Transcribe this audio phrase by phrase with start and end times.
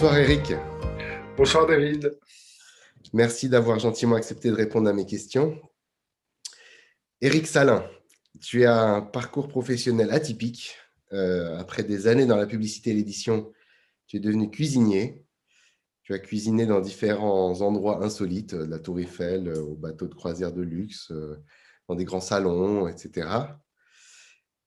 [0.00, 0.54] Bonsoir Eric.
[1.36, 2.18] Bonsoir David.
[3.12, 5.60] Merci d'avoir gentiment accepté de répondre à mes questions.
[7.20, 7.84] Eric Salin,
[8.40, 10.74] tu as un parcours professionnel atypique.
[11.12, 13.52] Euh, après des années dans la publicité et l'édition,
[14.06, 15.26] tu es devenu cuisinier.
[16.02, 20.52] Tu as cuisiné dans différents endroits insolites, de la Tour Eiffel au bateau de croisière
[20.54, 21.36] de luxe, euh,
[21.88, 23.28] dans des grands salons, etc.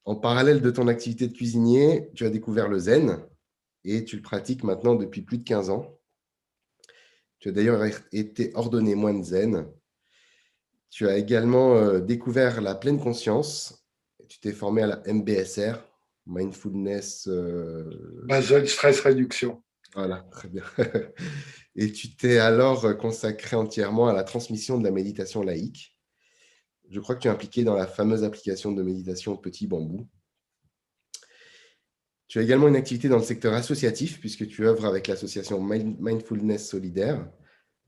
[0.05, 3.25] En parallèle de ton activité de cuisinier, tu as découvert le zen
[3.83, 5.99] et tu le pratiques maintenant depuis plus de 15 ans.
[7.39, 9.67] Tu as d'ailleurs été ordonné moine zen.
[10.89, 13.85] Tu as également euh, découvert la pleine conscience.
[14.29, 15.75] Tu t'es formé à la MBSR,
[16.25, 17.27] Mindfulness.
[17.27, 18.25] Euh...
[18.65, 19.61] Stress Réduction.
[19.95, 20.63] Voilà, très bien.
[21.75, 25.93] Et tu t'es alors consacré entièrement à la transmission de la méditation laïque
[26.93, 30.07] je crois que tu es impliqué dans la fameuse application de méditation Petit Bambou.
[32.33, 36.67] Tu as également une activité dans le secteur associatif, puisque tu œuvres avec l'association Mindfulness
[36.67, 37.29] Solidaire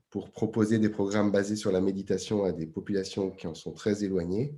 [0.08, 4.04] pour proposer des programmes basés sur la méditation à des populations qui en sont très
[4.04, 4.52] éloignées,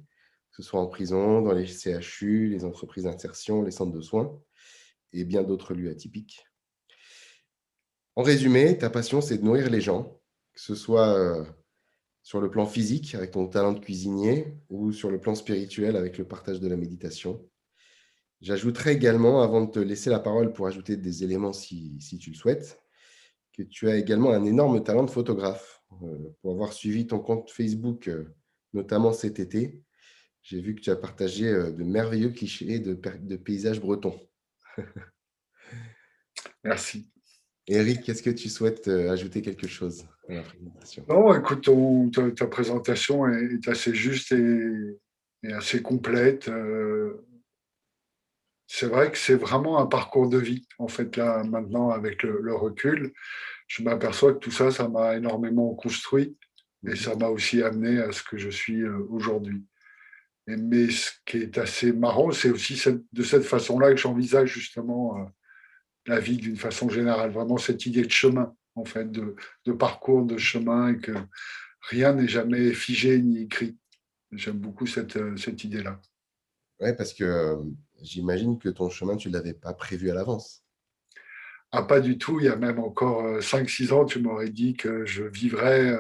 [0.51, 4.39] que ce soit en prison, dans les CHU, les entreprises d'insertion, les centres de soins
[5.15, 6.45] et bien d'autres lieux atypiques.
[8.15, 10.21] En résumé, ta passion, c'est de nourrir les gens,
[10.53, 11.43] que ce soit euh,
[12.23, 16.19] sur le plan physique avec ton talent de cuisinier ou sur le plan spirituel avec
[16.19, 17.43] le partage de la méditation.
[18.41, 22.37] J'ajouterai également, avant de te laisser la parole pour ajouter des éléments si, tu le
[22.37, 22.81] souhaites,
[23.53, 25.83] que tu as également un énorme talent de photographe.
[26.03, 28.25] Euh, pour avoir suivi ton compte Facebook, euh,
[28.75, 29.81] notamment cet été,
[30.43, 34.21] j'ai vu que tu as partagé euh, de merveilleux clichés de, de paysages bretons.
[36.65, 37.11] Merci.
[37.67, 41.05] Eric, est-ce que tu souhaites ajouter quelque chose à la présentation?
[41.09, 41.69] Non, écoute,
[42.35, 46.49] ta, présentation est, assez juste et, assez complète.
[46.49, 47.28] Euh,
[48.71, 52.55] c'est vrai que c'est vraiment un parcours de vie, en fait, là, maintenant, avec le,
[52.55, 53.13] recul.
[53.67, 56.37] Je m'aperçois que tout ça, ça m'a énormément construit
[56.87, 59.65] et ça m'a aussi amené à ce que je suis euh, aujourd'hui.
[60.47, 62.81] Mais ce qui est assez marrant, c'est aussi
[63.13, 65.31] de cette façon-là que j'envisage justement
[66.07, 70.39] la vie d'une façon générale, vraiment cette idée de chemin, en fait, de, parcours, de
[70.39, 71.13] chemin, et que
[71.89, 73.77] rien n'est jamais figé ni écrit.
[74.33, 76.01] J'aime beaucoup cette, euh, cette idée-là.
[76.81, 77.57] Oui, parce que euh,
[78.03, 80.63] j'imagine que ton chemin, tu ne l'avais pas prévu à l'avance.
[81.71, 82.41] Ah, pas du tout.
[82.41, 85.99] Il y a même encore 5-6 euh, ans, tu m'aurais dit que je vivrais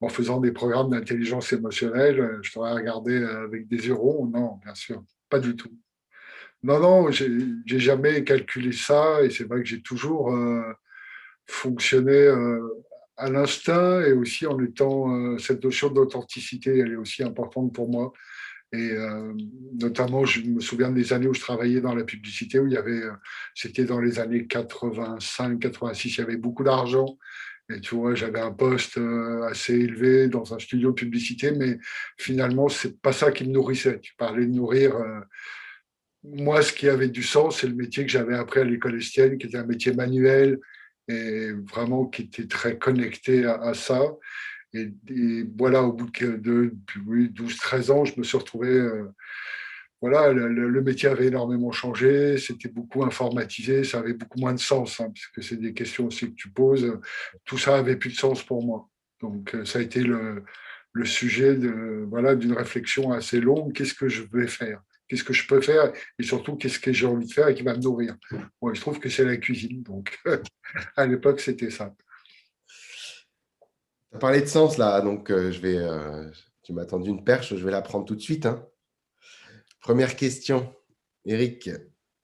[0.00, 2.38] en faisant des programmes d'intelligence émotionnelle.
[2.42, 4.28] Je t'aurais regardé avec des euros.
[4.32, 5.76] Non, bien sûr, pas du tout.
[6.62, 10.62] Non, non, j'ai jamais calculé ça et c'est vrai que j'ai toujours euh,
[11.44, 12.60] fonctionné euh,
[13.16, 17.88] à l'instinct et aussi en étant euh, cette notion d'authenticité, elle est aussi importante pour
[17.88, 18.12] moi.
[18.74, 18.92] Et
[19.78, 22.76] notamment, je me souviens des années où je travaillais dans la publicité, où il y
[22.78, 23.02] avait,
[23.54, 27.18] c'était dans les années 85, 86, il y avait beaucoup d'argent.
[27.68, 28.98] Et tu vois, j'avais un poste
[29.50, 31.78] assez élevé dans un studio de publicité, mais
[32.18, 34.00] finalement, c'est pas ça qui me nourrissait.
[34.00, 34.94] Tu parlais de nourrir
[36.24, 39.38] moi, ce qui avait du sens, c'est le métier que j'avais appris à l'école estienne,
[39.38, 40.58] qui était un métier manuel
[41.08, 44.00] et vraiment qui était très connecté à, ça.
[44.74, 48.68] Et, voilà, au bout de, 12-13 ans, je me suis retrouvé.
[48.68, 49.08] Euh,
[50.00, 54.98] voilà, le, métier avait énormément changé, c'était beaucoup informatisé, ça avait beaucoup moins de sens,
[54.98, 56.98] hein, puisque c'est des questions aussi que tu poses.
[57.44, 58.88] Tout ça avait plus de sens pour moi.
[59.20, 60.44] Donc, euh, ça a été le,
[61.04, 63.72] sujet de voilà d'une réflexion assez longue.
[63.72, 64.82] Qu'est-ce que je vais faire?
[65.06, 65.92] Qu'est-ce que je peux faire?
[66.18, 68.16] Et surtout qu'est-ce que j'ai envie de faire et qui va me nourrir?
[68.60, 70.18] Moi, je trouve que c'est la cuisine, donc
[70.96, 71.94] à l'époque, c'était ça.
[74.12, 76.30] Tu as parlé de sens là, donc euh, je vais, euh,
[76.62, 78.44] tu m'as tendu une perche, je vais la prendre tout de suite.
[78.44, 78.62] Hein.
[79.80, 80.70] Première question,
[81.24, 81.70] Eric,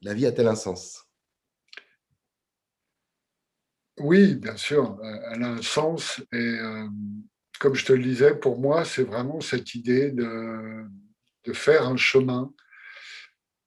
[0.03, 1.07] la vie a-t-elle un sens?
[4.01, 5.01] Oui, bien sûr,
[5.33, 6.87] elle a un sens et euh,
[7.59, 10.85] comme je te le disais, pour moi, c'est vraiment cette idée de
[11.55, 12.53] faire un chemin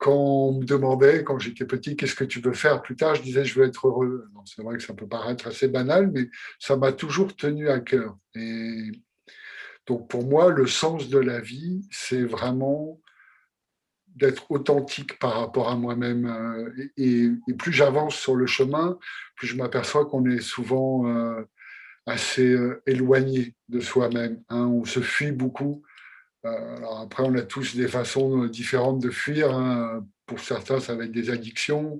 [0.01, 3.21] quand on me demandait, quand j'étais petit, qu'est-ce que tu veux faire plus tard, je
[3.21, 4.27] disais, je veux être heureux.
[4.45, 6.27] C'est vrai que ça peut paraître assez banal, mais
[6.57, 8.18] ça m'a toujours tenu à cœur.
[8.33, 8.92] Et
[9.86, 13.00] donc pour moi, le sens de la vie, c'est vraiment
[14.15, 16.25] d'être authentique par rapport à moi-même.
[16.25, 18.98] Euh, et, plus j'avance sur le chemin,
[19.36, 21.44] plus je m'aperçois qu'on est souvent euh,
[22.07, 24.42] assez euh, éloigné de soi-même.
[24.50, 24.65] Hein.
[24.65, 25.83] On se fuit beaucoup
[26.43, 29.53] alors après, on a tous des façons différentes de fuir.
[29.55, 30.05] Hein.
[30.25, 31.99] Pour certains, ça va être des addictions.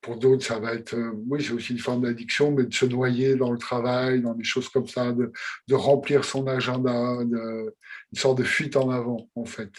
[0.00, 2.86] Pour d'autres, ça va être, euh, oui, c'est aussi une forme d'addiction, mais de se
[2.86, 5.32] noyer dans le travail, dans des choses comme ça, de,
[5.74, 7.72] remplir son agenda, une
[8.14, 9.72] sorte de fuite en avant, en fait.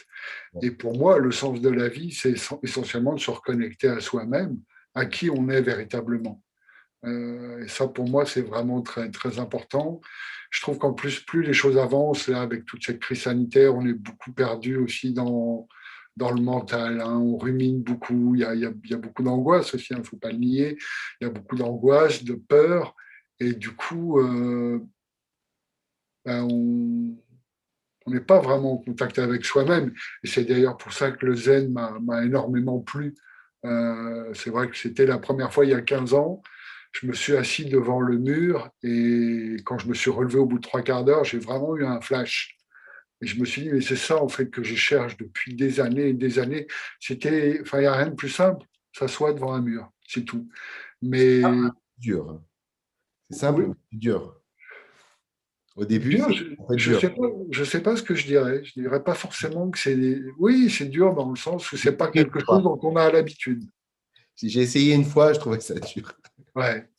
[0.62, 4.60] Et pour moi, le sens de la vie, c'est essentiellement de se reconnecter à soi-même,
[4.96, 6.42] à qui on est véritablement.
[7.08, 10.02] Euh, et ça, pour moi, c'est vraiment très, très important.
[10.50, 13.86] Je trouve qu'en plus, plus les choses avancent, là, avec toute cette crise sanitaire, on
[13.86, 15.68] est beaucoup perdu aussi dans,
[16.16, 17.02] dans le mental.
[17.02, 17.18] Hein.
[17.18, 18.36] On rumine beaucoup.
[18.36, 20.78] Il y a, y a, beaucoup d'angoisse aussi, il hein, ne faut pas le nier.
[21.20, 22.96] Il y a beaucoup d'angoisse, de peur.
[23.40, 24.80] Et du coup, euh,
[26.26, 26.48] ben,
[28.06, 29.94] on n'est pas vraiment en contact avec soi-même.
[30.24, 33.16] Et c'est d'ailleurs pour ça que le zen m'a énormément plu.
[33.66, 36.42] Euh, c'est vrai que c'était la première fois il y a 15 ans
[36.94, 40.58] je me suis assis devant le mur et quand je me suis relevé au bout
[40.58, 42.58] de trois quarts d'heure, j'ai vraiment eu un flash.
[43.22, 45.80] Et je me suis dit, mais c'est ça en fait que je cherche depuis des
[45.80, 46.68] années et des années.
[47.00, 50.48] C'était, enfin, il n'y a rien de plus simple, s'asseoir devant un mur, c'est tout.
[51.02, 52.42] Mais c'est dur.
[53.30, 54.38] C'est simple, dur?
[55.76, 56.18] Au début,
[56.76, 58.64] je ne sais, sais, pas ce que je dirais.
[58.64, 59.96] Je ne dirais pas forcément que c'est.
[60.40, 63.12] Oui, c'est dur dans le sens où ce n'est pas quelque chose dont on a
[63.12, 63.64] l'habitude.
[64.36, 66.14] Si j'ai essayé une fois, je trouvais ça dur.
[66.58, 66.90] Ouais,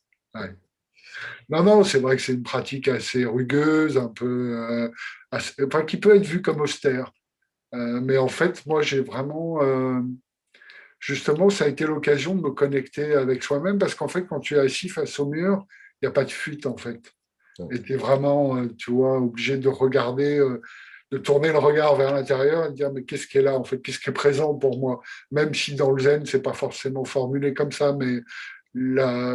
[1.49, 4.89] Non, non, c'est vrai que c'est une pratique assez rugueuse, un peu, euh,
[5.33, 7.11] enfin, qui peut être vue comme austère.
[7.75, 10.01] Euh, mais en fait, moi, j'ai vraiment, euh,
[11.01, 14.55] justement, ça a été l'occasion de me connecter avec soi-même parce qu'en fait, quand tu
[14.55, 15.67] es assis face au mur,
[16.01, 17.01] il n'y a pas de fuite, en fait.
[17.73, 20.39] Et tu es vraiment, tu vois, obligé de regarder,
[21.11, 23.65] de tourner le regard vers l'intérieur et de dire, mais qu'est-ce qui est là, en
[23.65, 25.01] fait, qu'est-ce qui est présent pour moi?
[25.33, 28.21] Même si dans le zen, c'est pas forcément formulé comme ça, mais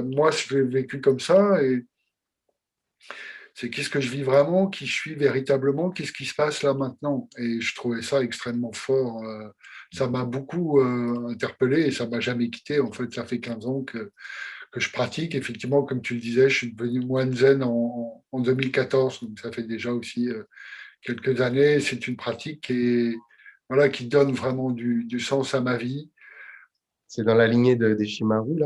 [0.03, 1.61] moi, je l'ai vécu comme ça.
[1.63, 1.85] Et
[3.55, 6.73] c'est qu'est-ce que je vis vraiment, qui je suis véritablement, qu'est-ce qui se passe là
[6.73, 7.29] maintenant?
[7.37, 9.23] Et je trouvais ça extrêmement fort.
[9.23, 9.47] Euh,
[9.91, 12.79] ça m'a beaucoup euh, interpellé et ça m'a jamais quitté.
[12.79, 14.11] En fait, ça fait 15 ans que,
[14.75, 15.35] je pratique.
[15.35, 19.51] Effectivement, comme tu le disais, je suis devenu moine zen en, en 2014, donc ça
[19.51, 20.45] fait déjà aussi euh,
[21.03, 21.79] quelques années.
[21.79, 23.15] C'est une pratique qui,
[24.07, 26.09] donne vraiment du sens à ma vie.
[27.15, 28.65] C'est dans la lignée de, des Shimaru, là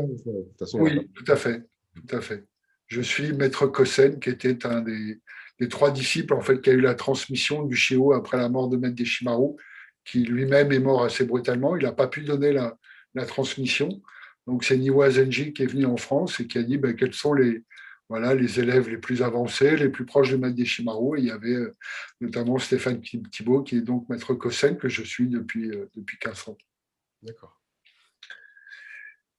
[0.72, 1.68] Oui, tout à fait.
[1.94, 2.46] Tout à fait.
[2.86, 6.80] Je suis Maître Kosen, qui était un des, trois disciples en fait, qui a eu
[6.80, 9.56] la transmission du Shio après la mort de Maître Deshimaru,
[10.02, 11.76] qui lui-même est mort assez brutalement.
[11.76, 12.78] Il n'a pas pu donner la,
[13.26, 14.00] transmission.
[14.46, 17.12] Donc c'est Niwa Zenji qui est venu en France et qui a dit ben, quels
[17.12, 17.64] sont les,
[18.08, 21.18] voilà, les élèves les plus avancés, les plus proches de Maître Deshimaru.
[21.18, 21.76] Et il y avait euh,
[22.22, 26.48] notamment Stéphane Thibault, qui est donc Maître Kosen, que je suis depuis, euh, depuis 15
[26.48, 26.56] ans.
[27.22, 27.57] D'accord.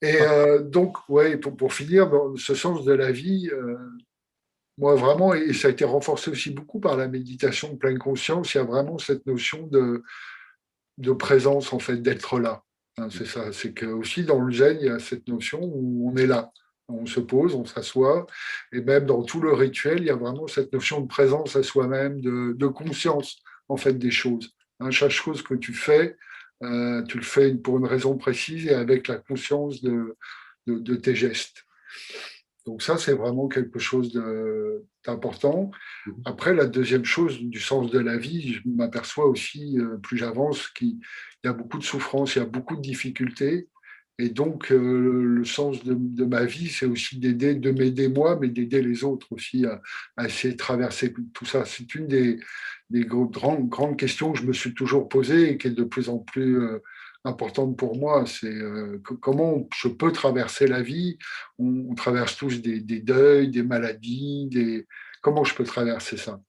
[0.02, 3.78] Et euh, donc, ouais, pour, pour, finir, ce sens de la vie, euh,
[4.78, 8.54] moi vraiment, et ça a été renforcé aussi beaucoup par la méditation de pleine conscience,
[8.54, 10.04] il y a vraiment cette notion de,
[10.98, 12.64] de présence, en fait, d'être là.
[12.98, 16.10] Hein, c'est ça, c'est que aussi dans le zen, il y a cette notion où
[16.10, 16.52] on est là.
[16.88, 18.26] On se pose, on s'assoit,
[18.72, 21.62] et même dans tout le rituel, il y a vraiment cette notion de présence à
[21.62, 23.38] soi-même, de, de conscience,
[23.68, 24.52] en fait, des choses.
[24.80, 26.18] Hein, chaque chose que tu fais,
[26.64, 30.16] euh, tu le fais pour une raison précise et avec la conscience de,
[30.68, 31.66] de, tes gestes.
[32.66, 34.14] Donc ça, c'est vraiment quelque chose
[35.06, 35.72] d'important.
[36.06, 36.14] Mhm.
[36.26, 40.68] Après, la deuxième chose du sens de la vie, je m'aperçois aussi, euh, plus j'avance,
[40.70, 40.98] qu'il
[41.44, 43.70] y a beaucoup de souffrances, il y a beaucoup de difficultés.
[44.20, 48.50] Et donc, euh, le sens de, ma vie, c'est aussi d'aider, de m'aider moi, mais
[48.50, 49.82] d'aider les autres aussi à,
[50.26, 51.64] essayer de traverser tout ça.
[51.64, 52.38] C'est une des,
[52.92, 56.20] grandes, grandes questions que je me suis toujours posée et qui est de plus en
[56.20, 56.80] plus euh,
[57.24, 58.26] importante pour moi.
[58.26, 61.18] C'est euh, comment je peux traverser la vie?
[61.58, 64.48] On, traverse tous des, deuils, des maladies.
[64.52, 64.88] Des...
[65.22, 66.40] Comment je peux traverser ça?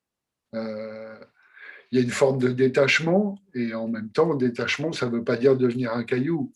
[0.52, 5.25] Il y a une forme de détachement, et en même temps, détachement, ça ne veut
[5.25, 6.52] pas dire devenir un caillou.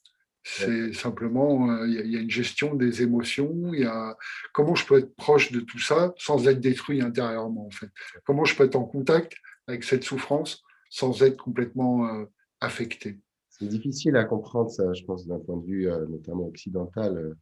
[0.47, 4.15] C'est simplement, euh, il y, a une gestion des émotions, il y a
[4.53, 7.89] comment je peux être proche de tout ça sans être détruit intérieurement, en fait?
[8.25, 9.33] Comment je peux être en contact
[9.67, 12.25] avec cette souffrance sans être complètement euh,
[12.61, 13.21] affecté.
[13.49, 17.37] C'est difficile à comprendre je pense, d'un point de vue euh, notamment occidental,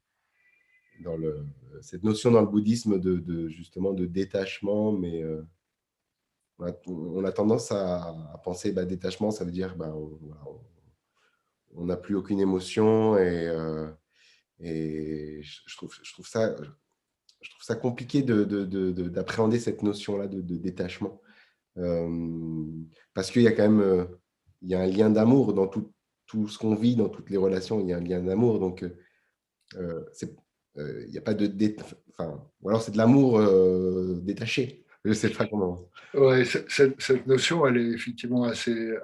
[1.01, 1.47] le,
[1.81, 5.25] cette notion dans le bouddhisme de, justement de détachement, mais
[6.87, 9.93] on, a, tendance à, penser bah, détachement, ça veut dire bah,
[11.75, 13.87] on n'a plus aucune émotion et, euh,
[14.61, 21.21] je, trouve, ça, compliqué d'appréhender de, cette notion-là de, détachement.
[23.15, 24.09] Parce qu'il y a quand même
[24.63, 25.93] il y a un lien d'amour dans tout,
[26.27, 28.61] tout ce qu'on vit, dans toutes les relations, il y a un lien d'amour.
[28.61, 28.85] Donc,
[29.75, 31.51] il n'y a pas de.
[32.11, 33.41] Enfin, ou alors c'est de l'amour
[34.23, 34.85] détaché.
[35.05, 35.89] Je ne sais pas comment.
[36.15, 38.95] Ouais, cette, cette, notion, elle est effectivement assez,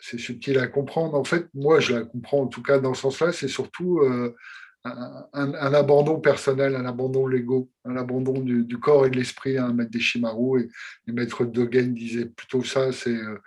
[0.00, 1.14] c'est subtil à comprendre.
[1.14, 3.32] En fait, moi, je la comprends en tout cas dans ce sens-là.
[3.32, 4.00] C'est surtout
[4.84, 9.58] un, abandon personnel, un abandon l'ego, un abandon du, corps et de l'esprit.
[9.58, 10.70] Un maître Deshimaru et,
[11.08, 13.38] et maître Dogen disait plutôt ça c'est euh,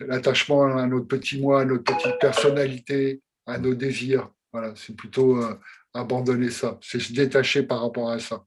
[0.00, 4.30] l'attachement à notre petit moi, à notre petite personnalité, à nos désirs.
[4.52, 5.58] Voilà, c'est plutôt euh,
[5.92, 8.44] abandonner ça, c'est se détacher par rapport à ça.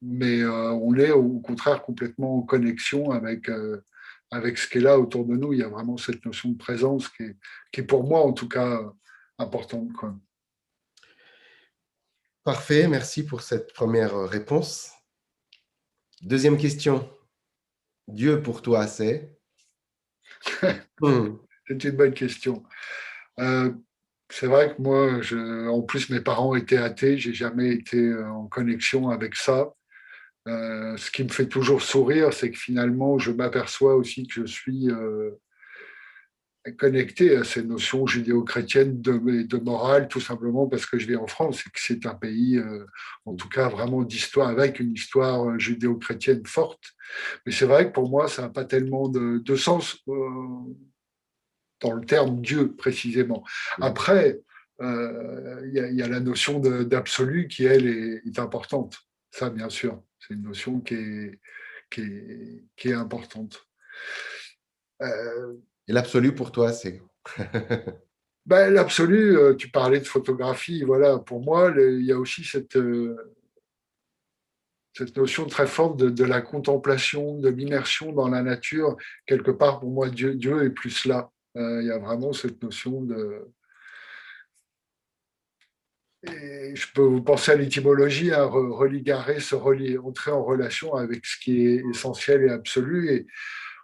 [0.00, 3.50] Mais on est au contraire complètement en connexion avec,
[4.30, 5.52] avec ce qui est là autour de nous.
[5.52, 7.36] Il y a vraiment cette notion de présence qui est,
[7.72, 8.80] qui est pour moi, en tout cas,
[9.38, 9.92] importante.
[9.92, 10.14] Quoi.
[12.48, 14.90] Parfait, merci pour cette première réponse.
[16.22, 17.06] Deuxième question.
[18.06, 19.36] Dieu pour toi, c'est?
[21.02, 21.36] Hmm.
[21.66, 22.62] C'est une bonne question.
[23.38, 23.70] Euh,
[24.30, 28.46] c'est vrai que moi, je, en plus, mes parents étaient athées, j'ai jamais été en
[28.46, 29.74] connexion avec ça.
[30.46, 34.46] Euh, ce qui me fait toujours sourire, c'est que finalement, je m'aperçois aussi que je
[34.46, 35.32] suis euh,
[36.76, 41.60] connecté à ces notions judéo-chrétiennes de, morale, tout simplement parce que je vis en France
[41.66, 42.84] et que c'est un pays, euh,
[43.24, 46.92] en tout cas, vraiment d'histoire, avec une histoire judéo-chrétienne forte.
[47.44, 52.40] Mais c'est vrai que pour moi, ça n'a pas tellement de, sens dans le terme
[52.40, 53.44] Dieu, précisément.
[53.80, 54.40] Après,
[54.80, 58.98] il y, a la notion d'absolu qui, elle, est, importante.
[59.30, 60.02] Ça, bien sûr.
[60.18, 61.40] C'est une notion qui est,
[61.90, 63.66] qui est, importante.
[65.02, 65.54] Euh,
[65.88, 67.02] Et l'absolu pour toi, c'est
[68.46, 72.76] ben, L'absolu, euh, tu parlais de photographie, voilà, pour moi, il y a aussi cette,
[72.76, 73.16] euh,
[74.94, 78.96] cette notion très forte de, la contemplation, de l'immersion dans la nature.
[79.26, 81.30] Quelque part, pour moi, Dieu, est plus là.
[81.54, 83.48] il y a vraiment cette notion de,
[86.26, 91.24] et je peux vous penser à l'étymologie, à religarer, se relier, entrer en relation avec
[91.24, 93.26] ce qui est essentiel et absolu et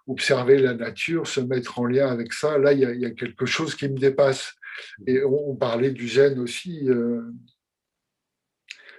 [0.06, 2.58] observer la nature, se mettre en lien avec ça.
[2.58, 4.54] Là, il y a, quelque chose qui me dépasse.
[5.06, 6.88] Et on, parlait du zen aussi.
[6.88, 7.22] Euh,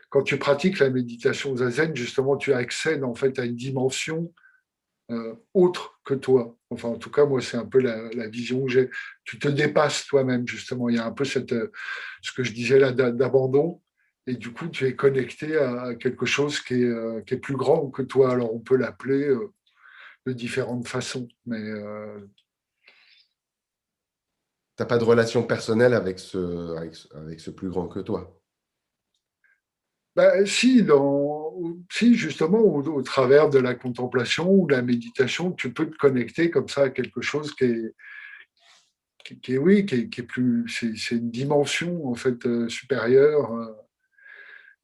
[0.10, 4.34] quand tu pratiques la méditation zazen, justement, tu accèdes en fait à une dimension
[5.12, 6.58] euh, autre que toi.
[6.70, 8.90] Enfin, en tout cas, moi, c'est un peu la, vision que j'ai.
[9.24, 10.90] Tu te dépasses toi-même, justement.
[10.90, 11.72] Il y a un peu cette, euh,
[12.22, 13.82] ce que je disais là d'abandon.
[14.28, 17.92] Et du coup, tu es connecté à quelque chose qui est, qui est plus grand
[17.92, 18.32] que toi.
[18.32, 19.32] Alors, on peut l'appeler
[20.26, 21.28] de différentes façons.
[21.46, 21.62] Mais.
[24.78, 26.76] Tu n'as pas de relation personnelle avec ce,
[27.16, 28.42] avec ce plus grand que toi?
[30.16, 31.54] Ben, si, dans,
[31.92, 36.50] si, justement, au, travers de la contemplation ou de la méditation, tu peux te connecter
[36.50, 37.96] comme ça à quelque chose qui est,
[39.42, 43.74] qui, est oui, qui est, plus, c'est une dimension en fait euh, supérieure, euh,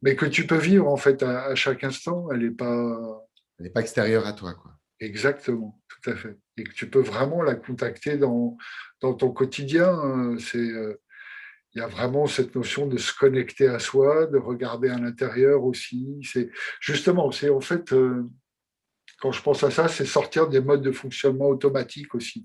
[0.01, 2.29] mais que tu peux vivre en fait à, chaque instant.
[2.31, 3.25] Elle n'est pas,
[3.57, 4.77] elle n'est pas extérieure à toi, quoi.
[5.01, 6.37] Exactement, tout à fait.
[6.57, 8.55] Et que tu peux vraiment la contacter dans,
[9.01, 9.89] dans ton quotidien.
[10.05, 10.71] Euh, c'est
[11.73, 15.63] il y a vraiment cette notion de se connecter à soi, de regarder à l'intérieur
[15.63, 16.19] aussi.
[16.23, 16.49] C'est
[16.81, 18.23] justement, c'est en fait, euh,
[19.19, 22.43] quand je pense à ça, c'est sortir des modes de fonctionnement automatique aussi.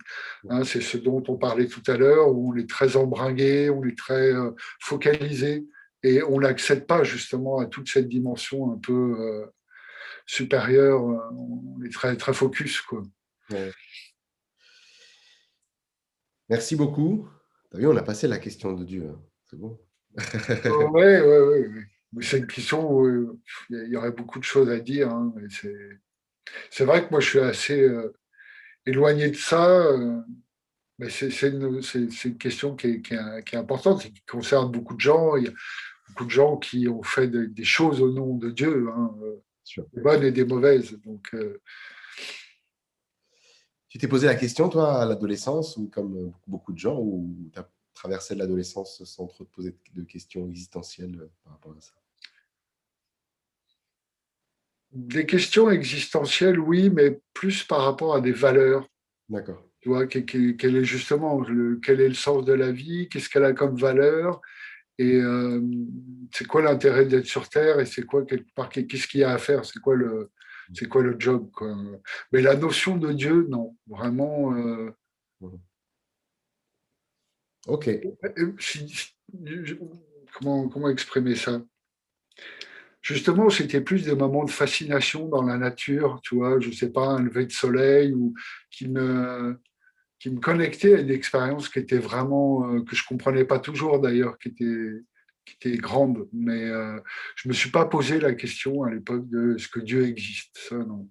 [0.48, 3.82] Hein, c'est ce dont on parlait tout à l'heure, où on est très embringué, on
[3.84, 5.66] est très euh, focalisé,
[6.04, 9.48] et on n'accède pas justement à toute cette dimension un peu
[10.26, 11.02] euh, supérieure.
[11.02, 13.02] On est très très focus quoi.
[16.48, 17.28] Merci beaucoup
[17.76, 19.08] vu, on a passé la question de Dieu.
[19.08, 19.20] Hein.
[19.50, 19.78] C'est bon.
[20.92, 21.66] oui, oui,
[22.12, 22.22] oui.
[22.22, 23.38] C'est une question où
[23.70, 25.10] il y aurait beaucoup de choses à dire.
[25.10, 25.34] Hein,
[26.70, 28.14] c'est vrai que moi, je suis assez euh,
[28.86, 29.68] éloigné de ça.
[29.68, 30.20] Euh,
[30.98, 34.72] mais c'est une, une, question qui est, qui, est, qui est, importante et qui concerne
[34.72, 35.36] beaucoup de gens.
[35.36, 35.52] Il y a
[36.08, 39.42] beaucoup de gens qui ont fait des choses au nom de Dieu, hein, euh,
[39.92, 40.92] des bonnes et des mauvaises.
[41.04, 41.34] Donc,
[43.88, 47.58] tu t'es posé la question, toi, à l'adolescence, ou comme beaucoup de gens, ou tu
[47.58, 51.94] as traversé l'adolescence sans trop te poser de questions existentielles euh, par rapport à ça?
[54.92, 58.86] Des questions existentielles, oui, mais plus par rapport à des valeurs.
[59.28, 59.64] D'accord.
[59.80, 63.44] Tu vois, quel, est justement le, quel est le sens de la vie, qu'est-ce qu'elle
[63.44, 64.40] a comme valeur,
[64.98, 65.60] et euh,
[66.32, 69.32] c'est quoi l'intérêt d'être sur Terre, et c'est quoi quelque part, qu'est-ce qu'il y a
[69.32, 70.30] à faire, c'est quoi le,
[70.74, 71.76] c'est quoi le job quoi?
[72.32, 74.54] Mais la notion de Dieu, non, vraiment.
[74.54, 74.90] Euh.
[77.68, 77.90] Ok.
[80.32, 81.60] comment, comment exprimer ça?
[83.02, 87.06] Justement, c'était plus des moments de fascination dans la nature, tu vois, je sais pas,
[87.06, 88.34] un lever de soleil ou
[88.70, 89.60] qui me,
[90.18, 94.00] qui me connectait à une expérience qui était vraiment, euh, que je comprenais pas toujours
[94.00, 95.02] d'ailleurs, qui était,
[95.44, 96.98] qui était grande, mais euh,
[97.36, 100.56] je ne me suis pas posé la question à l'époque de ce que Dieu existe.
[100.56, 101.08] Ça, non.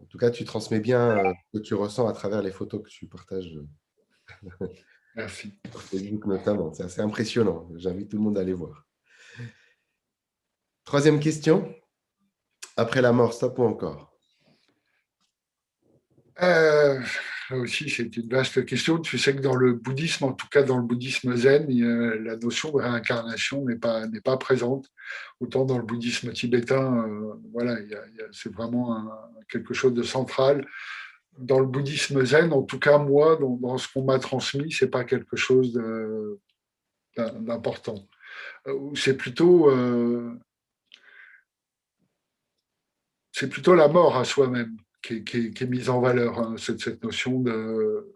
[0.00, 2.82] En tout cas, tu transmets bien euh, ce que tu ressens à travers les photos
[2.82, 3.58] que tu partages.
[5.16, 5.58] Merci.
[6.26, 6.72] notamment.
[6.72, 7.68] C'est assez impressionnant.
[7.76, 8.84] J'invite tout le monde à aller voir.
[10.84, 11.74] Troisième question.
[12.76, 14.12] Après la mort, stop ou encore?
[16.42, 17.00] Euh,
[17.56, 18.98] aussi, c'est une vaste question.
[18.98, 21.66] Tu sais que dans le bouddhisme, en tout cas dans le bouddhisme zen,
[22.24, 24.86] la notion de réincarnation n'est pas, n'est pas présente.
[25.40, 27.76] Autant dans le bouddhisme tibétain, euh, voilà,
[28.32, 29.10] c'est vraiment
[29.48, 30.66] quelque chose de central.
[31.38, 35.04] Dans le bouddhisme zen, en tout cas moi, dans, ce qu'on m'a transmis, c'est pas
[35.04, 35.72] quelque chose
[37.16, 38.06] d'important.
[38.66, 40.38] Euh, c'est plutôt, euh,
[43.32, 48.14] c'est plutôt la mort à soi-même qui, est mise en valeur, hein, cette, notion de,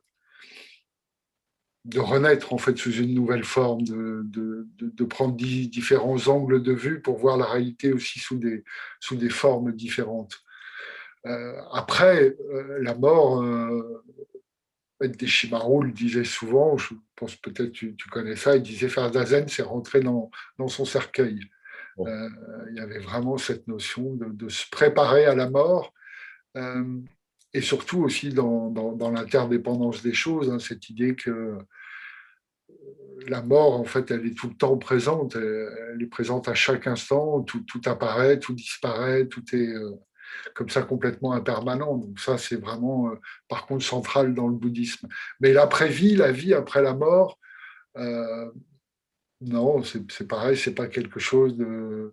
[1.85, 7.19] de renaître en fait sous une nouvelle forme, de, prendre différents angles de vue pour
[7.19, 8.65] voir la réalité aussi sous des,
[9.01, 10.39] sous des formes différentes.
[11.27, 14.03] Euh, après, euh, la mort, euh,
[15.01, 19.49] Deshimaru le disait souvent, je pense peut-être tu, tu connais ça, il disait faire Dazen,
[19.49, 21.41] c'est rentrer dans, dans son cercueil.
[22.07, 22.29] Euh,
[22.71, 25.93] il y avait vraiment cette notion de, se préparer à la mort
[26.57, 27.01] euh,
[27.55, 28.73] et surtout aussi dans,
[29.13, 31.59] l'interdépendance des choses, hein, cette idée que euh,
[33.27, 36.87] la mort, en fait, elle est tout le temps présente, elle, est présente à chaque
[36.87, 39.73] instant, tout, apparaît, tout disparaît, tout est
[40.55, 41.97] comme ça complètement impermanent.
[41.97, 43.11] Donc ça, c'est vraiment,
[43.49, 45.09] par contre, central dans le bouddhisme.
[45.41, 47.39] Mais l'après-vie, la vie après la mort,
[49.41, 52.13] non, c'est pareil, c'est pas quelque chose de.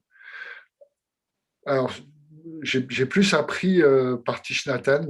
[1.65, 1.91] Alors,
[2.61, 5.07] j'ai plus appris euh, par Tish Nathan,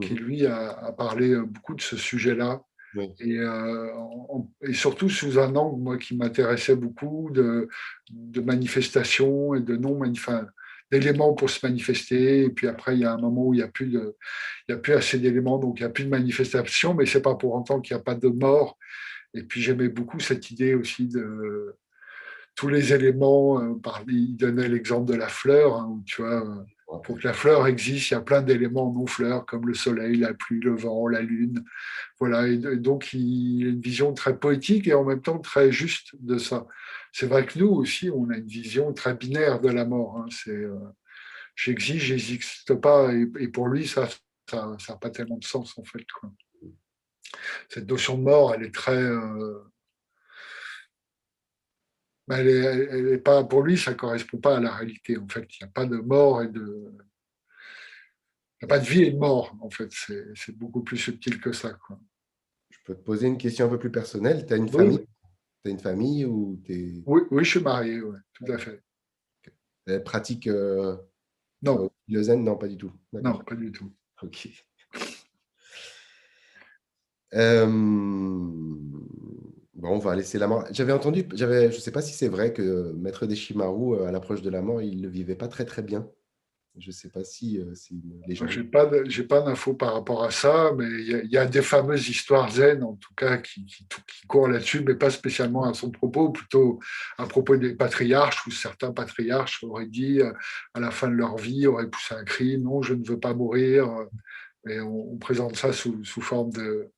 [0.00, 0.16] qui mmh.
[0.16, 2.62] lui a, parlé euh, beaucoup de ce sujet-là.
[3.20, 3.88] Et, euh,
[4.60, 7.68] et, surtout sous un angle moi, qui m'intéressait beaucoup de,
[8.10, 9.98] de manifestations et de non
[10.90, 12.42] d'éléments pour se manifester.
[12.42, 14.14] Et puis après, il y a un moment où il n'y a, plus de,
[14.68, 17.16] il y a plus assez d'éléments, donc il n'y a plus de manifestation, mais ce
[17.16, 18.76] n'est pas pour autant qu'il n'y a pas de mort.
[19.32, 21.74] Et puis j'aimais beaucoup cette idée aussi de
[22.54, 23.80] tous les éléments.
[24.06, 26.44] Il donnait l'exemple de la fleur, hein, où tu vois,
[27.00, 30.16] pour que la fleur existe, il y a plein d'éléments non fleurs comme le soleil,
[30.16, 31.64] la pluie, le vent, la lune.
[32.18, 36.14] Voilà, et donc il a une vision très poétique et en même temps très juste
[36.20, 36.66] de ça.
[37.12, 40.18] C'est vrai que nous aussi, on a une vision très binaire de la mort.
[40.18, 40.26] Hein.
[40.30, 40.78] C'est euh,
[41.54, 44.08] j'existe, j'existe pas, et, pour lui, ça,
[44.52, 46.04] n'a pas tellement de sens en fait.
[47.68, 49.00] Cette notion de mort, elle est très.
[49.00, 49.71] Euh,
[52.38, 55.16] elle est, pas, pour lui, ça ne correspond pas à la réalité.
[55.18, 56.92] En fait, il n'y a pas de mort et de.
[58.60, 59.90] Il n'y a pas de vie et de mort, en fait.
[60.34, 61.72] C'est beaucoup plus subtil que ça.
[61.74, 61.98] Quoi.
[62.70, 64.46] Je peux te poser une question un peu plus personnelle.
[64.46, 65.06] Tu as une famille?
[65.64, 67.02] As une famille ou es...
[67.06, 68.82] oui, oui, je suis marié, ouais, tout à fait.
[69.86, 70.96] Elle pratique euh,
[71.62, 71.90] non.
[72.08, 72.42] le zen?
[72.44, 72.92] Non, pas du tout.
[73.12, 73.92] Non, pas du tout.
[74.22, 74.48] Ok.
[77.34, 77.66] Euh,
[79.90, 80.64] on va laisser la mort.
[80.70, 84.42] J'avais entendu, je ne sais pas si c'est vrai que Maître Deshimaru, euh, à l'approche
[84.42, 86.08] de la mort, il ne vivait pas très très bien.
[86.78, 87.74] Je ne sais pas si, euh,
[88.30, 88.46] gens.
[88.46, 92.50] Je n'ai pas, d'infos par rapport à ça, mais il y, a des fameuses histoires
[92.50, 93.66] zen, en tout cas, qui,
[94.26, 96.80] courent là-dessus, mais pas spécialement à son propos, plutôt
[97.18, 100.22] à propos des patriarches, où certains patriarches auraient dit,
[100.72, 103.34] à la fin de leur vie, auraient poussé un cri Non, je ne veux pas
[103.34, 103.86] mourir.
[104.66, 106.90] Et on, présente ça sous forme de,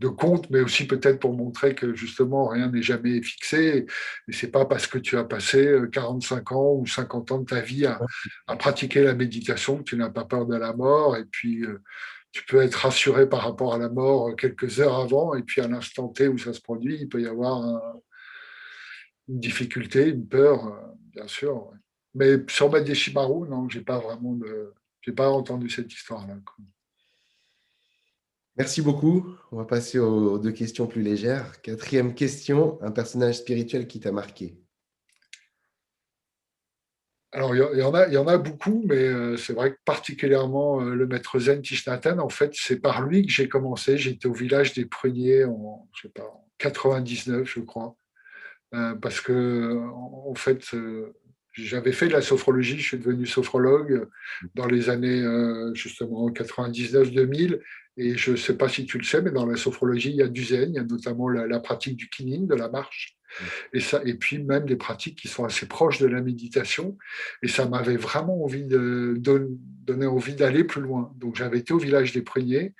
[0.00, 3.86] de compte, mais aussi peut-être pour montrer que justement rien n'est jamais fixé.
[4.28, 7.46] Et c'est pas parce que tu as passé 45 euh, ans ou 50 ans de
[7.46, 8.00] ta vie à,
[8.56, 11.16] pratiquer la méditation que tu n'as pas peur de la mort.
[11.16, 11.82] Et puis euh,
[12.32, 15.68] tu peux être rassuré par rapport à la mort quelques heures avant, et puis à
[15.68, 17.60] l'instant T où ça se produit, il peut y avoir
[19.28, 20.76] une difficulté, une peur, euh,
[21.12, 21.72] bien sûr.
[22.14, 24.38] Mais sur Madeshimaru, non, j'ai pas vraiment
[25.02, 26.36] j'ai pas entendu cette histoire-là.
[28.60, 29.26] Merci beaucoup.
[29.52, 31.62] On va passer aux deux questions plus légères.
[31.62, 34.58] Quatrième question, un personnage spirituel qui t'a marqué
[37.32, 40.82] alors, il y, en a, y en a beaucoup, mais euh, c'est vrai que particulièrement
[40.82, 43.96] euh, le maître Zen Tishnatan, en fait, c'est par lui que j'ai commencé.
[43.96, 45.88] J'étais au village des Pruniers en
[46.58, 47.94] 99, je crois.
[48.74, 50.74] Euh, parce que, en, fait,
[51.52, 54.08] j'avais fait de la sophrologie, je suis devenu sophrologue
[54.56, 55.22] dans les années
[55.74, 57.60] justement 99-2000
[57.96, 60.22] et je ne sais pas si tu le sais, mais dans la sophrologie, il y
[60.22, 63.16] a du zen, il y a notamment la, pratique du kining, de la marche,
[63.72, 66.96] et, ça, et puis même des pratiques qui sont assez proches de la méditation.
[67.42, 71.12] Et ça m'avait vraiment envie de, donner envie d'aller plus loin.
[71.16, 72.74] Donc j'avais été au village des Pruniers,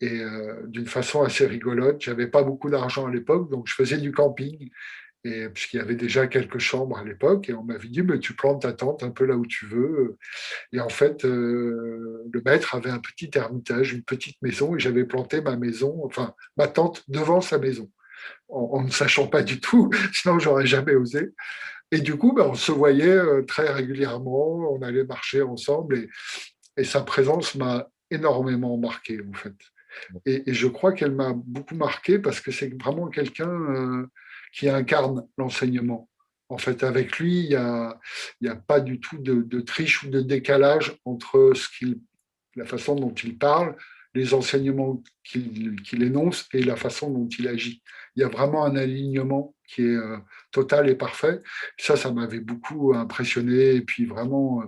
[0.00, 2.00] et euh, d'une façon assez rigolote.
[2.00, 4.70] J'avais pas beaucoup d'argent à l'époque, donc je faisais du camping
[5.24, 8.34] et puisqu'il y avait déjà quelques chambres à l'époque, et on m'avait dit, mais tu
[8.34, 10.18] plantes ta tente un peu là où tu veux.
[10.72, 15.04] Et en fait, euh, le maître avait un petit ermitage, une petite maison, et j'avais
[15.04, 17.90] planté ma maison, enfin ma tente devant sa maison,
[18.48, 21.30] en, ne sachant pas du tout, sinon j'aurais jamais osé.
[21.92, 26.08] Et du coup, ben, on se voyait euh, très régulièrement, on allait marcher ensemble,
[26.76, 29.54] et, sa présence m'a énormément marqué en fait.
[30.24, 34.06] Et, je crois qu'elle m'a beaucoup marqué parce que c'est vraiment quelqu'un euh,
[34.52, 36.08] qui incarne l'enseignement.
[36.48, 37.98] En fait, avec lui, il n'y a,
[38.46, 42.00] a, pas du tout de, triche ou de décalage entre ce qu'il,
[42.56, 43.74] la façon dont il parle,
[44.14, 47.82] les enseignements qu'il énonce et la façon dont il agit.
[48.14, 50.18] Il y a vraiment un alignement qui est euh,
[50.50, 51.42] total et parfait.
[51.78, 53.76] Ça, ça m'avait beaucoup impressionné.
[53.76, 54.66] Et puis vraiment, euh,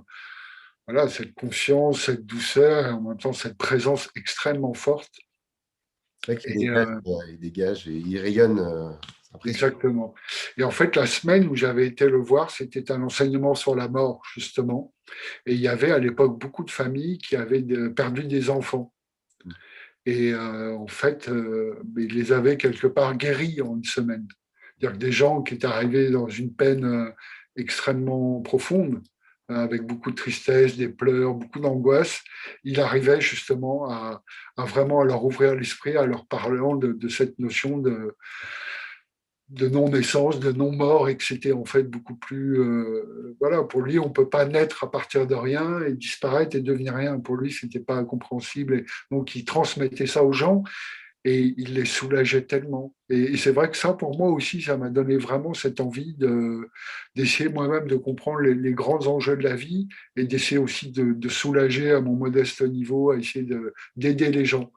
[0.87, 5.13] voilà, cette confiance, cette douceur et en même temps cette présence extrêmement forte.
[6.25, 7.01] C'est vrai qu'il euh,
[7.39, 8.97] dégage, et il rayonne.
[9.45, 10.15] Exactement.
[10.57, 13.89] Et en fait, la semaine où j'avais été le voir, c'était un enseignement sur la
[13.89, 14.93] mort, justement.
[15.47, 18.93] Et il y avait à l'époque beaucoup de familles qui avaient perdu des enfants.
[19.45, 19.51] Mmh.
[20.07, 24.27] Et euh, en fait, euh, il les avait quelque part guéris en une semaine.
[24.79, 27.11] C'est-à-dire que des gens qui étaient arrivés dans une peine euh,
[27.57, 29.03] extrêmement profonde,
[29.49, 32.23] avec beaucoup de tristesse, des pleurs, beaucoup d'angoisse,
[32.65, 34.23] il arrivait justement à,
[34.57, 38.17] vraiment leur ouvrir l'esprit, à leur parlant de cette notion de,
[39.49, 42.59] de non-naissance, de non-mort, et que c'était en fait beaucoup plus...
[42.61, 46.57] Euh, voilà, pour lui, on ne peut pas naître à partir de rien et disparaître
[46.57, 47.19] et devenir rien.
[47.21, 48.75] Pour lui, ce n'était pas incompréhensible.
[48.75, 50.65] Et donc, il transmettait ça aux gens
[51.25, 52.95] et il les soulageait tellement.
[53.09, 56.17] Et, c'est vrai que ça, pour moi aussi, ça m'a donné vraiment cette envie
[57.15, 61.29] d'essayer moi-même de comprendre les, grands enjeux de la vie et d'essayer aussi de, de,
[61.29, 63.49] soulager à mon modeste niveau, à essayer
[63.97, 64.71] d'aider les gens.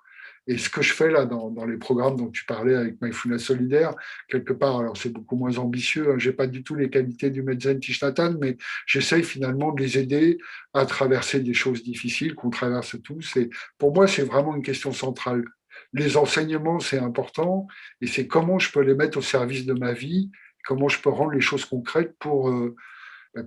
[0.47, 3.93] Et ce que je fais là dans, les programmes dont tu parlais avec Mindfulness Solidaire,
[4.29, 7.29] quelque part, alors c'est beaucoup moins ambitieux, hein, je n'ai pas du tout les qualités
[7.29, 10.37] du médecin Tishnatan, mais j'essaye finalement de les aider
[10.73, 13.35] à traverser des choses difficiles qu'on traverse tous.
[13.35, 15.43] Et pour moi, c'est vraiment une question centrale.
[15.93, 17.67] Les enseignements, c'est important,
[18.01, 20.31] et c'est comment je peux les mettre au service de ma vie,
[20.65, 22.49] comment je peux rendre les choses concrètes pour...
[22.49, 22.75] Euh,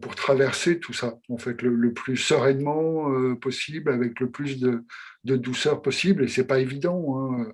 [0.00, 4.84] pour traverser tout ça, en fait, le, plus sereinement euh, possible, avec le plus de,
[5.24, 6.24] douceur possible.
[6.24, 7.18] Et c'est pas évident.
[7.18, 7.52] Hein.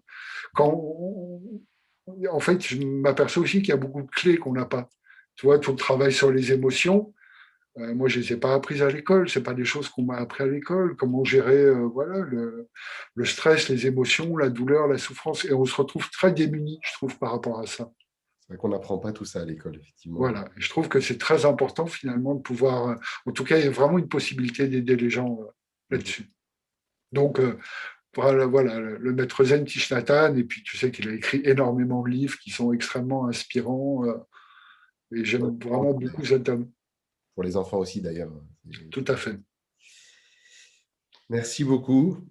[0.54, 1.40] Quand
[2.30, 4.88] en fait, je m'aperçois aussi qu'il y a beaucoup de clés qu'on n'a pas.
[5.34, 7.12] Tu vois, tout le travail sur les émotions.
[7.78, 9.28] Euh, moi, je ne les ai pas apprises à l'école.
[9.28, 10.96] C'est pas des choses qu'on m'a appris à l'école.
[10.96, 12.68] Comment gérer, euh, voilà, le,
[13.14, 15.44] le, stress, les émotions, la douleur, la souffrance.
[15.44, 17.90] Et on se retrouve très démunis, je trouve, par rapport à ça.
[18.46, 20.18] C'est vrai qu'on n'apprend pas tout ça à l'école, effectivement.
[20.18, 22.94] Voilà, je trouve que c'est très important finalement de pouvoir, euh,
[23.26, 25.46] en tout cas, il y a vraiment une possibilité d'aider les gens euh,
[25.90, 26.30] là-dessus.
[27.10, 27.58] Donc, euh,
[28.14, 32.08] voilà, voilà, le maître Zen Tishnatan, et puis tu sais qu'il a écrit énormément de
[32.08, 34.04] livres qui sont extrêmement inspirants,
[35.12, 36.70] et j'aime vraiment beaucoup cet homme.
[37.34, 38.32] Pour les enfants aussi, d'ailleurs.
[38.90, 39.38] Tout à fait.
[41.28, 42.26] Merci beaucoup.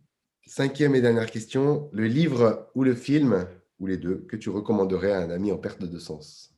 [0.48, 3.48] Cinquième et dernière question, le livre ou le film
[3.80, 6.56] ou les deux, que tu recommanderais à un ami en perte de sens?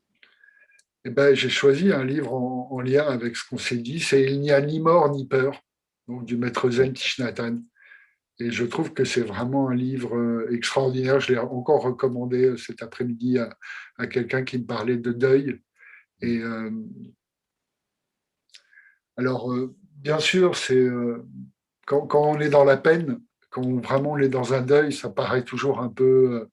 [1.06, 4.41] Eh ben, J'ai choisi un livre en, lien avec ce qu'on s'est dit, c'est Il
[4.41, 5.62] n'y a ni mort ni peur,
[6.08, 7.62] du maître Zen Tishnatan.
[8.39, 11.19] Et je trouve que c'est vraiment un livre euh, extraordinaire.
[11.19, 15.60] Je l'ai encore recommandé euh, cet après-midi à, quelqu'un qui me parlait de deuil.
[16.21, 16.69] Et euh,
[19.15, 19.51] alors,
[19.95, 20.88] bien sûr, c'est
[21.88, 25.43] quand, on est dans la peine, quand vraiment on est dans un deuil, ça paraît
[25.43, 26.47] toujours un peu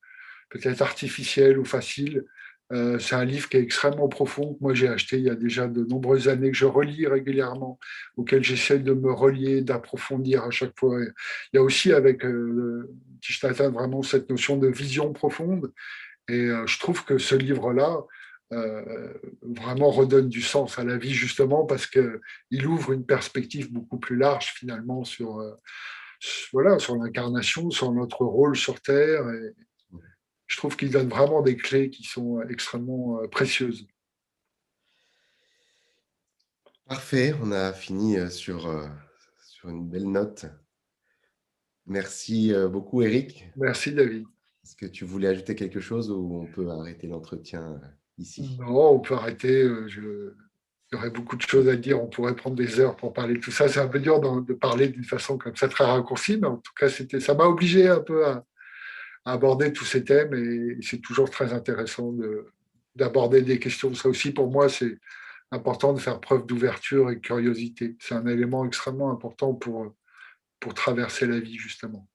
[0.55, 2.25] peut-être artificiel ou facile.
[2.73, 5.35] Euh, c'est un livre qui est extrêmement profond, que moi j'ai acheté il y a
[5.35, 7.79] déjà de nombreuses années, que je relis régulièrement,
[8.17, 10.99] auquel j'essaie de me relier, d'approfondir à chaque fois.
[11.03, 12.90] Il y a aussi avec euh,
[13.21, 15.73] Tishnatan vraiment cette notion de vision profonde.
[16.29, 17.99] Et euh, je trouve que ce livre-là
[18.53, 19.12] euh,
[19.43, 24.17] vraiment redonne du sens à la vie, justement parce qu'il ouvre une perspective beaucoup plus
[24.17, 25.43] large finalement sur,
[26.53, 29.27] voilà, sur l'incarnation, sur notre rôle sur Terre.
[30.55, 33.88] Je trouve qu'il donne vraiment des clés qui sont euh, extrêmement euh, précieuses.
[36.87, 38.73] Parfait, on a fini euh, sur,
[39.45, 40.47] sur une belle note.
[41.87, 43.51] Merci beaucoup, Eric.
[43.57, 44.25] Merci, David.
[44.62, 47.81] Est-ce que tu voulais ajouter quelque chose ou on peut arrêter l'entretien
[48.17, 48.57] ici?
[48.61, 49.69] Non, on peut arrêter.
[49.88, 50.35] Je...
[50.90, 52.03] Il y aurait beaucoup de choses à dire.
[52.03, 53.69] On pourrait prendre des heures pour parler de tout ça.
[53.69, 56.73] C'est un peu dur de parler d'une façon comme ça très raccourcie, mais en tout
[56.79, 58.47] cas, ça m'a obligé un peu à,
[59.25, 62.13] aborder tous ces thèmes et c'est toujours très intéressant
[62.95, 63.95] d'aborder des questions.
[63.95, 64.99] Ça aussi, pour moi, c'est
[65.51, 67.97] important de faire preuve d'ouverture et de curiosité.
[68.01, 69.95] C'est un élément extrêmement important pour,
[70.61, 72.07] pour traverser la vie, justement.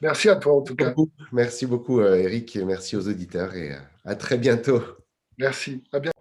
[0.00, 0.94] Merci à toi, en tout cas.
[1.32, 4.82] Merci beaucoup, euh, Eric, et merci aux auditeurs, et euh, à très bientôt.
[5.38, 5.84] Merci.
[5.92, 6.15] À bientôt.